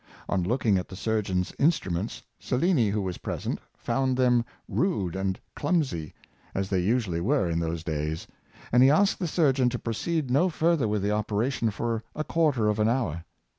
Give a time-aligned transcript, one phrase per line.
[0.27, 6.15] On looking at the surgeon's instruments, Cellini, who was present, found them rude and clumsy,
[6.55, 8.25] as they usually were in those days,
[8.71, 12.67] and he asked the surgeon to proceed no further with the operation for a quarter
[12.67, 13.25] of an hour.